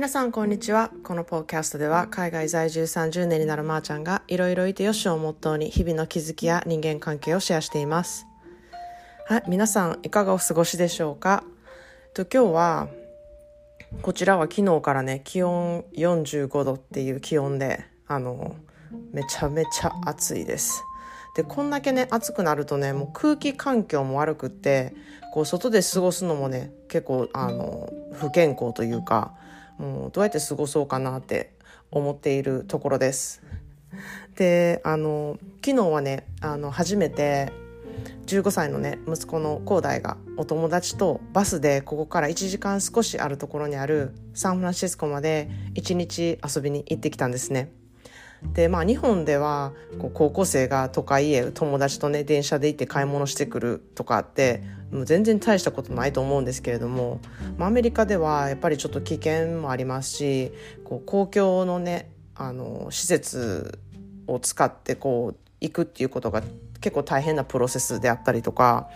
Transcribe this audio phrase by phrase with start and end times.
[0.00, 0.90] 皆さんこんにちは。
[1.04, 8.24] このポーキャストでは海外在住30年になるまーちゃんがいろいろいてよしをモットーに日々の気づきや人間関係をシェアしています。
[9.26, 11.44] はい皆さんいかがお過ごしでしょうか？
[12.14, 12.88] と今日は
[14.00, 18.56] こちらは昨日からね気温45度っていう気温であの
[19.12, 20.82] めちゃめちゃ暑いです。
[21.36, 24.94] でこんだけね暑くなるとねもう空気環境も悪くって
[25.34, 29.34] こう外で過ごすのもね結構あの不健康というか
[29.80, 31.54] もうどうやって過ごそうかなって
[31.90, 33.42] 思っているところです。
[34.36, 37.52] であの昨日はねあの初めて
[38.26, 47.72] 15歳のね息子の恒大がお友達とバスでここから1時間少しあるところにあるサンフランシスコまで1日遊びに行ってきたんですね。
[48.54, 57.20] でまあ日本ではこう高校生が都会へ友達とね電車で行って買い物してくるとかってもう全然大したことないと思うんですけれども、
[57.56, 60.52] まあ、アメリカではやっぱりちょっと危険もありますし
[60.84, 63.78] こう公共のねあの施設
[64.26, 66.42] を使ってこう行くっていうことが
[66.80, 68.88] 結構大変なプロセスであったりとか、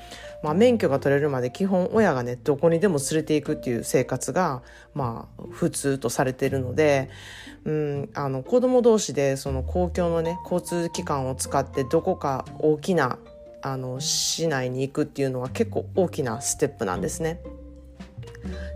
[0.44, 7.08] まあ、免許が取れるまで基本親がねどこにでも連れていくっていう生活がまあ普通とされてるので、
[7.64, 13.16] うん、あの子供同士でその公共のね交通機関を使ってどこか大きな
[13.62, 17.40] あの市内に行くっていうのは結構大きなステップなんですね。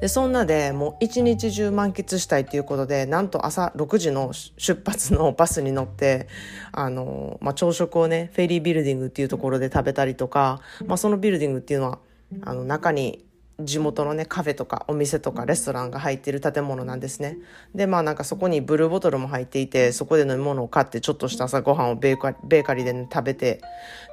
[0.01, 6.29] でそんなでもう一日中満喫したいということでなんと朝6時の出発のバスに乗って
[6.73, 11.99] あの、まあ、朝食をねフェリービルディングっていうところで食べたりとか、まあ、そのビルディングっていうのは
[12.43, 13.25] あの中に
[13.61, 17.39] 地元のねカフェとかお店とかレストランが入っている建物なんですね。
[17.75, 23.61] でまあなんかそこにブルーボトルも入っていてそこで飲み物を買ってちょっとした朝ごはんをベーカベーカリーで、ね、食べて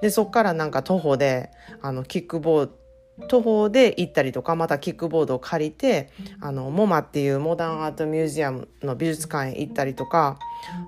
[0.01, 2.84] でそこからなんか徒歩であのキックボード
[3.27, 6.09] 徒歩で行ったりとかまたキックボードを借りて
[6.41, 10.37] あのモマっていうモダンアートミュージアムの美術館へ行ったりとか、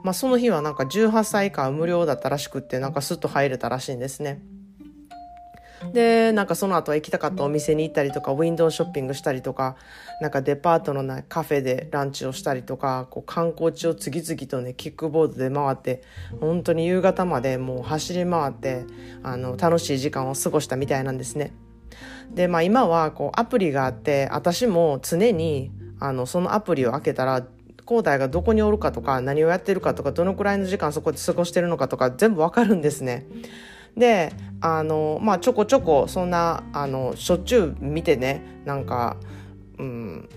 [0.04, 4.42] まあ、その日はなんか18歳以下は無料だったらしくってなんかスッと入れたらしいんですね。
[5.94, 9.76] でなんかその後は行きたかったお店に行ったりとかウィンドウショッピングしたりとか
[10.22, 16.02] なんかデパートのないカフェでランチをしたりとかこう観光地を次々とねキックボードで回って
[16.42, 18.86] 本当に夕方までもう走り回って
[19.24, 21.54] あの楽しい時間を過ごしたみたいなんですね。
[22.34, 27.46] で、まあ、今はこうアプリがあって私も常にあのそのアプリを開けたら
[27.86, 33.26] 恒大がどこにおるかとか何をやってるかとかどのくらいの時間そこで過ごしてるのかとか全部わかるんですね。
[33.96, 39.18] であのまあちょこちょこそんなあのしょっちゅう見てねなんか、
[39.80, 40.30] うん、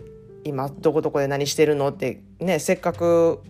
[0.44, 3.40] 今どこどこで何してるのってねせっかく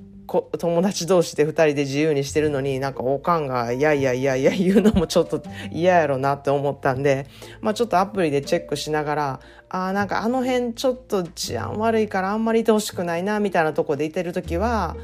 [0.59, 5.43] 友達同士で2人で自由にしてるのになんかおかんがいやいやいやいや言うのもちょっと
[5.73, 7.27] 嫌やろなって思ったんで、
[7.61, 14.97] まあ、ちょっとアプリでチェックしながらあなんかあの辺ちょっと治安悪いからあんまりいてほしくないなみたいなとこでいてる時は、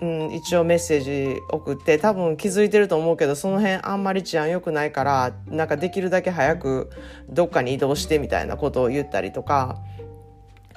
[0.00, 6.90] うん、一応メッセージ送って多分気づいてると思うけどその辺あんまり治安良くないからなんかできるだけ早く
[7.28, 9.78] どっかに移動してみたいなことを言ったりとか、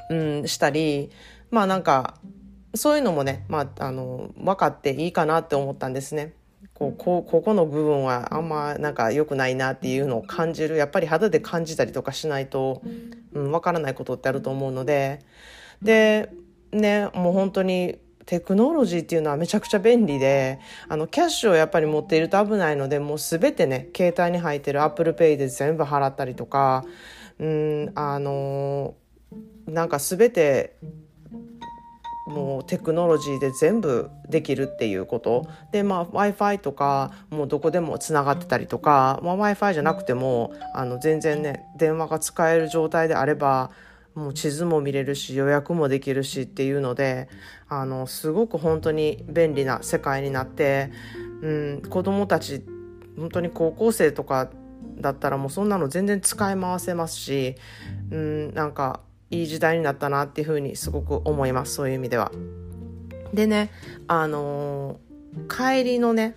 [0.09, 1.09] うん、したり
[1.49, 2.15] まあなんか
[2.75, 6.33] そういうのもね、まあ、あの分かっていいかなって思ったんですね。
[6.73, 10.75] こうこここの部分はあんまなんか良くないなっていうのを感じる。
[10.75, 12.81] やっぱり肌で感じたりとかしないと、
[13.33, 15.21] うん、分からないことってあると思うので。
[15.81, 16.29] で
[16.71, 26.83] ねもう本当にテクノロジーっていうのはめちゃくちゃ便利であのキャッシュをやっぱり持っていると危ないのでもう全てね携帯に入ってる ApplePay で全部払ったりとか
[27.39, 28.95] うんあの
[29.65, 30.75] なんか全て
[32.27, 35.47] もうテクノロジーで全部できるっていうこと。
[35.71, 43.71] で、まあ、w i f i とかもうどこでもつながってたりとか、まあ、w i f i じゃなくてもあの全然ね電話が使える状態であれば
[44.13, 47.29] もう地図も見れるし予約もできるしっていうので
[47.69, 50.91] あのすごく本当に便利な世界になって、
[51.41, 52.63] うん、子供たち
[53.15, 54.49] 本当に高校生とか
[54.99, 57.55] だったらもうそんなの全然使い回せますし、
[58.11, 62.31] うん、なんかいい時代になったなっていうふうにすごく思いますそういう意味では。
[63.33, 63.71] でね
[64.07, 66.35] あのー、帰りのね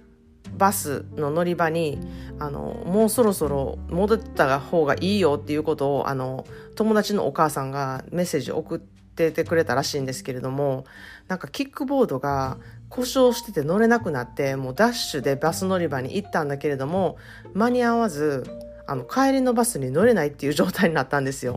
[0.57, 1.99] バスの乗り場に
[2.39, 6.45] あのもうそろそろ戻った方がいいよっていうことをあの
[6.75, 10.85] 友達のお母さんがメッセージ送っててくれたらしいんですけれども
[11.29, 12.59] なんかキックボードが
[12.89, 17.19] 故障してて乗れなくなってもうダッシュでバス乗り場に行ったんだけれども
[17.55, 18.45] 間に合わず
[18.87, 21.57] あの帰りのバスに乗れないっていう状態になったんですよ。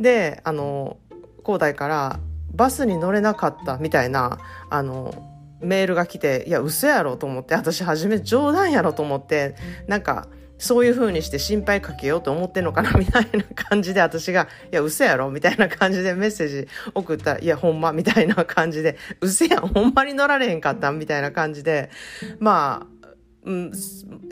[0.00, 0.98] であの
[1.44, 2.20] 広大から
[2.52, 4.38] バスに乗れなかったみたいな
[4.70, 5.14] あの
[5.60, 9.54] メールが来ていや嘘やろと思って私初め冗談やろと思って
[9.86, 10.28] なんか
[10.58, 21.90] そういう風にして心配かけようと思ってんのかなみたいな感じで私が、いや、嘘やろみたいな感じでメッセージ送ったら、いや、ほんまみたいな感じで、嘘やん、ほんまに乗られへんかったみたいな感じで、
[22.38, 22.95] まあ、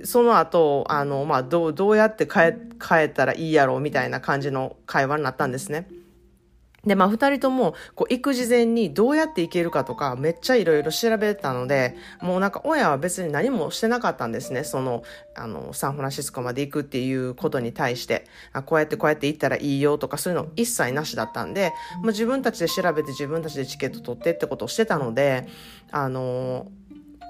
[0.05, 5.89] その後、あの、まあ、どう、どうやって帰、帰ったらいいやろうみたいな感じの会話になったんですね。
[6.85, 14.65] で、まあ、二人とも、こう、行く事前にどうやって行けるかとか、めっちゃいろいろ調べたので、もうなんか、親は別に何もしてなかったんですね。
[14.65, 15.03] その、
[15.35, 21.73] あの、サンフランシスコまで行くっていうことに対して、あこうやってこうやって行ったらいいよとか、そういうの一切なしだったんで、
[22.03, 25.47] まあ、自分たちで調べて自分たちでチケット取ってってことをしてたので、
[25.91, 26.67] あの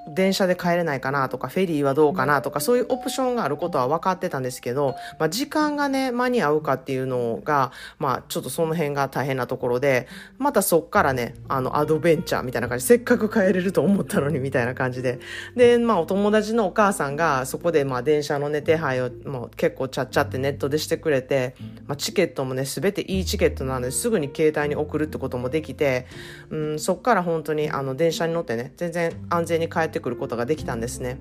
[0.08, 10.06] 電車で帰れないかなとか、フェリーはどうかなとか、そういうオプションがあることは分かってたんですけど、まあ、時間がね、間に合うかっていうのが、まあ、ちょっとその辺が大変なところで、
[10.38, 15.20] またそっからね、あの、アドベンチャーみたいな感じ、せっかく帰れると思ったのにみたいな感じで。
[15.56, 21.54] で、まあ、お友達のお母さんが、そこで、まあ、電車のね、手配を、もう結構ちゃっちゃってネットでしてくれて、
[21.86, 26.06] まあ、チケットもね、すべていいチケットなので、すぐに携帯に送るってこともできて、
[26.50, 31.16] うん、そっから本当に、あの、電車に乗ってね、全然安全に帰っててくることができたんですね。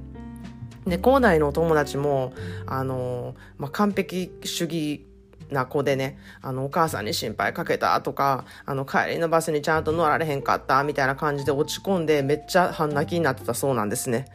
[0.86, 2.34] で、校内のお友達も、
[2.66, 5.08] あの、まあ、完璧主義
[5.50, 14.26] な子でね、あの、お母さんに心配かけたとか、あの、帰りのバスにちゃんと乗られへんかったみたいな感じで落ち込んでめっちゃ半泣きになってたそうなんですね。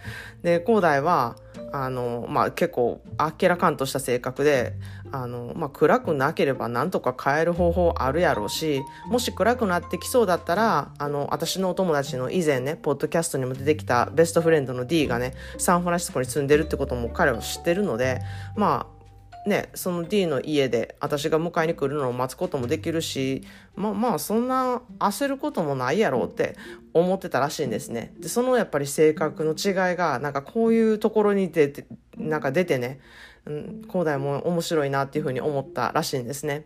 [0.43, 1.37] で、高大は、
[1.73, 4.75] あの、まあ、結構あっけらかんとした性格で、
[5.13, 18.21] あの、まあ、暗くなければなんとか変える方法あるやろうし、もし暗くなってきそうだったら、あの、私のお友達の以前ね、ポッドキャストにも出てきたベストフレンドの D がね、サンフランシスコに住んでるってことも彼は知ってるので、
[18.57, 18.98] まあ、
[19.47, 23.43] ね、その D の家で私が迎えに来るのを待つこともできるし、
[23.77, 26.57] まあまあそんな焦ることもないやろうって
[26.93, 28.13] 思ってたらしいんですね。
[28.19, 31.87] で、そのやっぱり性格の違いがなんかこういうところに出て、
[32.17, 33.01] なんか出てね、
[33.47, 36.65] うん、広大も面白いなっていうふうに思ったらしいんですね。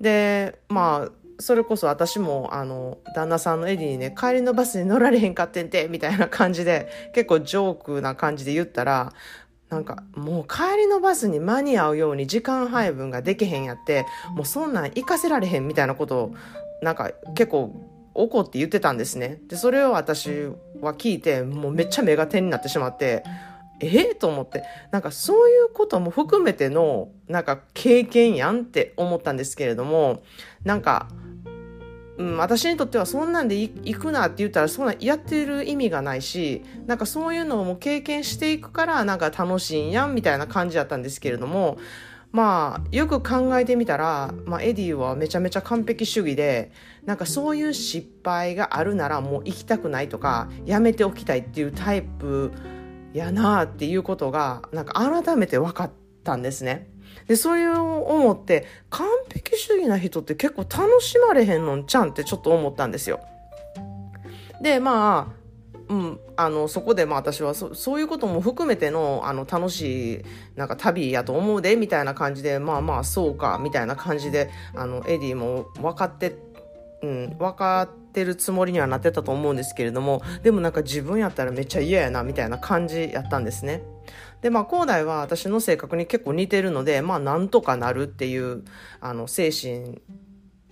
[0.00, 9.12] で、まあ、それこそ私も、あの、旦那さんのエディにね、帰りのバスに乗られへんかってんて、みたいな感じで、結構ジョークな感じで言ったら、
[9.68, 16.34] なんか、もう帰りのバスに間に合うように時間配分ができへんやって、もうそんなん行かせられへんみたいなことを、
[16.82, 17.74] なんか結構
[18.14, 19.40] 怒って言ってたんですね。
[19.48, 20.28] で、それを私
[20.80, 23.24] は聞いて、もうめっちゃ目が点になってしまって、
[23.80, 30.22] ええと思って、なんかそういうことも含めての、なんか経験やんって思ったんですけれども、
[30.64, 31.08] なんか、
[32.18, 41.78] うん、私にとってはそんなんで行くなって言ったらそんなんやってる意味がないしなんかそういうのも経験していくからなんか楽しいんやんみたいな感じだったんですけれども
[42.32, 46.72] まあよく考えてみたら、まあ、エディはめちゃめちゃ完璧主義で
[47.04, 52.52] なんかそういう失敗があるならもう行きたくないとかやめておきたいっていうタイプ
[53.12, 55.90] やなっていうことがなんか改めて分かっ
[56.24, 56.88] たんですね。
[57.26, 63.20] で、それを思って、完璧主義な人って結構楽しまれへんのんちゃんってちょっと思ったんですよ。
[64.62, 65.46] で、まあ、
[65.88, 70.24] うん、あの、そこでまあ私はそそういうことも含めての、あの、楽しい、
[70.56, 76.36] なんか旅やと思うで、みたいな感じで、まあまあ、そうか、みたいな感じで、あの、エディも分かって、
[77.02, 83.82] うん、分かっててるつもりにはなってたと思うんですけれども、でもなんか自分やったらめっちゃ嫌やな、みたいな感じやったんですね。
[84.40, 88.64] で、まあ、恒大は私の性格に結構似てるので、まあ、なんとかなるっていう、
[89.00, 90.00] あの、精神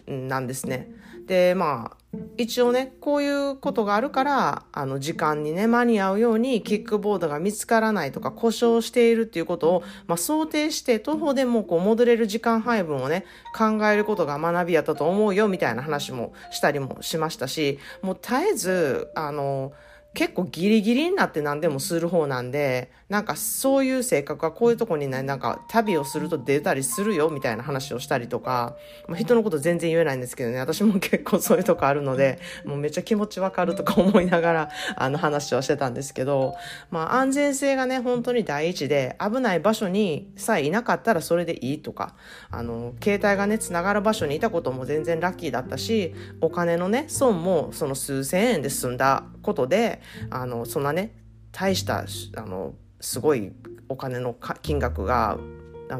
[0.06, 0.88] なんですね。
[1.26, 1.96] で、まあ、
[2.36, 13.24] 一応ね、こういうことがあるから、あの、時間にね、間に合うように、キックボードが見つからないとか、故障しているっていうことを、まあ、想定して、徒歩でもこう、戻れる時間配分をね、
[13.56, 19.72] 考えることが学びやったと思うよ、みたいな話もしたりもしましたし、もう絶えず、あの、
[20.14, 28.76] 結構ギリギリになって何でもする方なんで、なんかそういう性格がこういうとこにね、なんか旅をすると出たりするよみたいな話をしたりとか、
[29.08, 36.54] まあ、人のこと全然言えないんですけどね、私も結構そういうとこあるので、もうめっちゃ気持ちわかるとか思いながら、あの話をしてたんですけど、
[36.90, 42.14] まあ安全性がね、本当に第一で、危ない場所にさえいなかったらそれでいいとか、
[42.50, 51.14] あの、携帯がね、繋がる場所にいたことも全然ラッキーだったし、お金のね、損もその数千円で済んだことで、あの、そんなね、
[51.52, 52.04] 大した、
[52.36, 53.52] あの、すごい
[53.88, 55.38] お金の金額が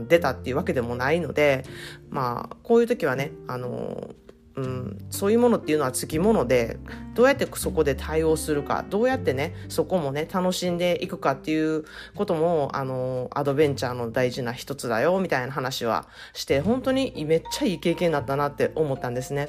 [0.09, 1.65] 出たっていうわけでもないので、
[2.11, 4.15] まあ、こういう時はね、あの、
[4.57, 6.79] うん、そういうものっていうのはつきもので
[7.15, 11.85] どうやってそこで対応するかどうやってねそこもね楽しんでいくかっていう
[12.15, 19.49] こともあのアドベンチャーの大事な一つだよみたいな話はして本当にめっちゃいい経験だったなって思ったんですね。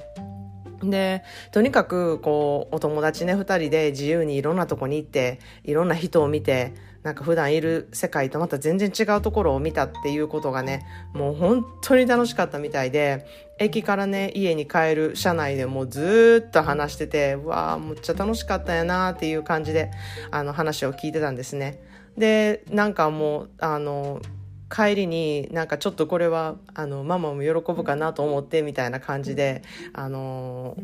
[0.83, 6.73] で、とにかく、こう、お友達ね、二人で自由にいろんなとこに行って、いろんな人を見て、
[7.05, 13.27] なんか普段いる世界とまた全然違うところを見たっていうことがねもう本当に楽しかったみたいで
[13.59, 19.91] 駅からね家に帰る車内でもうずっと話しててうわーむっちゃ楽しかったんやなっていう感じで
[20.31, 21.79] あの話を聞いてたんですね。
[22.17, 24.19] でなんかもうあの
[24.69, 30.75] 帰りになんかちょっとこれはあのママも喜ぶかなと思ってみたいな感じであの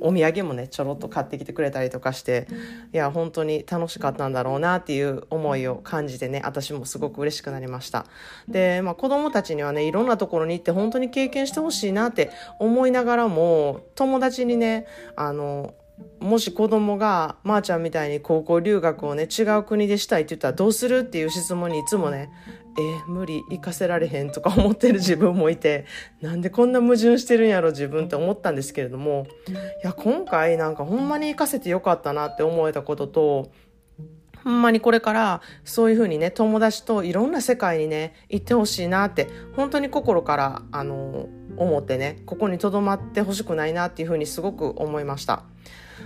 [0.00, 2.48] お土産もねちょろっと買ってきてくれたりとかして
[2.92, 8.06] いや本当に楽しかったんだろうなっていう思いを感じてね私もすごく嬉しくなりました。
[8.48, 15.74] で、まあ、子供たちにはねいろんなところに行って本当に経験してほしいなって思いながらも友達にねあの
[16.20, 22.30] もし子供がまー、あ、ちゃんみたいに高校留学をね違う国でしたいって言ったらどうするっていう質問にいつもね
[22.78, 25.86] え無理行かせられへんとか思ってる自分もいて
[26.20, 29.52] なんでこんな矛盾してるんやろ自分って思ったんですけれどもい
[29.86, 33.50] や今回なんかほんまに行かせてよかったなって思えたことと
[34.44, 45.42] ほんまにこれからそういうふうにね友達といろんな世界にね行ってほしいなって本当に心からあの思ってねここにとどまってほしくないなっていうふうにすごく思いました。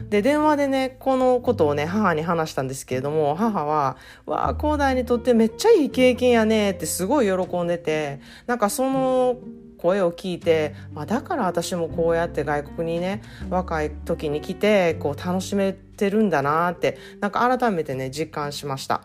[0.09, 9.37] で電話でねこのことをね母に話したんですけれども母は「わあ広大にとってめっちゃいい経験やね」ってすごい喜んでてなんかその
[9.79, 19.03] 声を聞いて、まあ、だから私もこうやって外国にね若い時に来てこう楽しめてるんだなってなんか改めてね実感しました。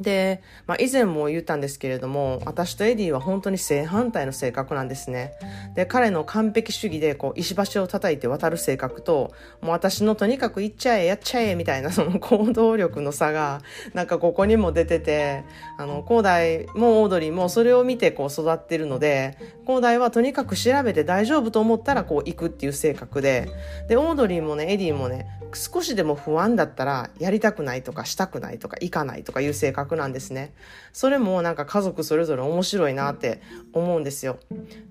[0.00, 5.32] で、まあ、以前も言ったんですけれども私とエディは本当に正反対の性格なんですね。
[5.74, 13.60] で彼の完璧主義でこう石橋を叩いて渡る性格ともう私のとにかく行っちゃえやっちゃえみたいな その行動力の差が
[13.94, 15.44] なんかここにも出てて
[15.78, 23.48] あの広大もオードリーもそれを見てこう育ってるので広大はとにかく調べて大丈夫と思ったらこう行くっていう性格で
[23.88, 30.54] でオードリーもねエディもね少しでも不安だったらやりたくないとかしたくないとか行かないとかいう性格なんですね。
[30.92, 33.40] それもなんか家族それぞれ面白いなって
[33.72, 34.38] 思うんですよ。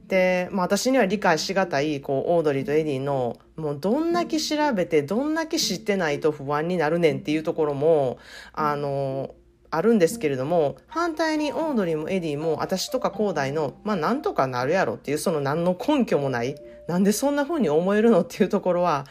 [0.07, 8.17] で、まあ、私には理解しがたいこうオードリーとエディのもうどんだけ調べてどんだけ知ってないと不安になるねんっていうところも
[8.53, 9.35] あの
[9.69, 16.55] あるんですけれども反対にオードリーもエディも私とか広大のまあなんとかなるやろっていうその何の根拠もない
[16.87, 19.05] なんでそんな風に思えるのっていうところは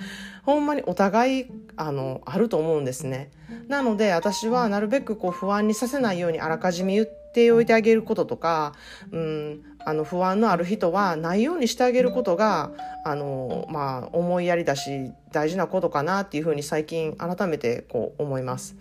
[0.44, 1.46] ほんまにお互い
[1.76, 3.30] あのあると思うんですね。
[3.68, 8.72] なので私はなるべくこう不安にさせないようにあらかじめ言っておいてあげることとか、
[9.10, 12.70] うん、あの不安のある人はないようにしてあげることが
[13.04, 18.76] あの、まあ、思いやりだし大事なことかなっていうふうに最近改めてこう思います。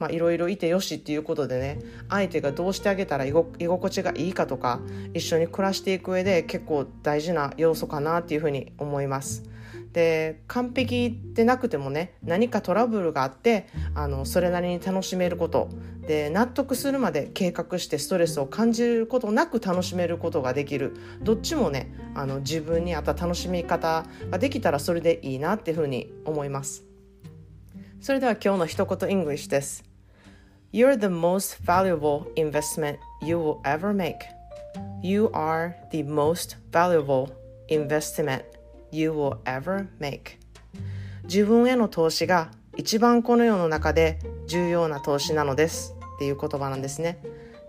[0.00, 1.78] まあ、いろいろいてよしっていうことでね
[2.08, 4.80] 相手がどうしてあげたら居心地がいいかとか
[5.14, 9.44] 一緒に暮らしていく上で結構大事な要素かなっていうふうに思います。
[9.92, 15.68] で完璧でなくてもね何かトラブルがあってあのそれなりに楽しめること。
[16.06, 20.96] で納得するまで計画してストレスを感じることなく楽しめることができる。
[21.22, 26.84] どっちもねあの自分に合った楽しみ方ができたらそれでいいなっていうふうに思います。
[28.00, 29.89] それでは今日の一言 English です。
[30.72, 34.18] You're the most valuable investment you will ever make
[35.02, 37.28] You are the most valuable
[37.68, 38.44] investment
[38.92, 40.38] you will ever make
[41.24, 47.18] 自分への投資が一番この世の中で重要な投資なのですっていう言葉なんですね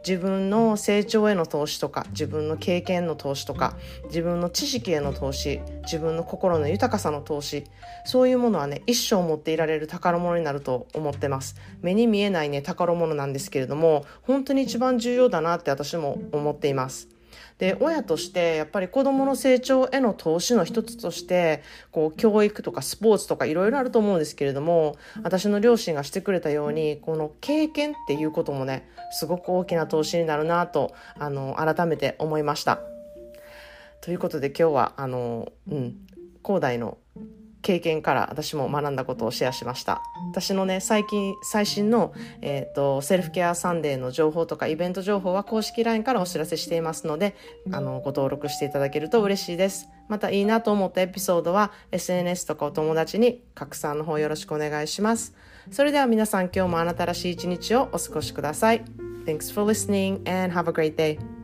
[0.06, 7.66] 自分の成長への投資とか自分の経験の投資とか自分の知識への投資自分の心の豊かさの投資
[8.06, 11.56] そういうものはね一生持っていられる宝物になると思ってます。
[11.82, 17.11] 目に見えないね宝物なんですけれども本当に一番重要だなって私も思っています。
[17.58, 21.62] で親としてやっぱり子どもの成長への投資の一つとして
[21.92, 32.80] こう教育とかスポーツとかいろいろあると思うんですけれども私の両親がしてくれたようにこの経験っていうこともねすごく大きな投資になるなとあの改めて思いました。
[34.02, 35.96] ということで今日はあの、うん、
[36.44, 36.98] 広大の
[37.62, 40.02] 経験から私も学んだことをシェアしました。
[40.32, 47.36] 私のね最近最新の、えーと、 self-care Sunday の情報とかイベント情報は公式 LINE からお知らせしていますので
[47.72, 49.88] あのご登録していただけると嬉しいです。
[50.08, 55.34] またいいなと思ったエピソードは SNS とかお友達に拡散の方よろしくお願いします。
[55.72, 58.84] それでは皆さん今日もあなたらしい一日をお過ごしください。
[59.26, 61.41] Thanks for listening and have a great day.